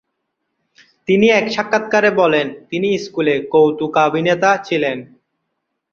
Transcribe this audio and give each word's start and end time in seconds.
তিনি 1.07 1.27
এক 1.29 1.45
সাক্ষাৎকারে 1.51 2.11
বলেন, 2.11 2.47
তিনি 2.69 2.89
স্কুলে 2.97 3.35
"কৌতুকাভিনেতা" 3.51 4.51
ছিলেন। 4.63 4.97